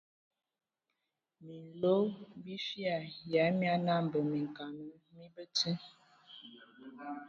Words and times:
Minlo 1.45 1.95
bifia 2.43 2.95
ya 3.33 3.43
mia 3.57 3.75
nambə 3.87 4.19
minkana 4.31 4.85
mi 5.15 5.25
bəti. 5.35 5.71